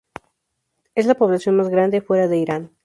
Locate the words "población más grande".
1.13-2.01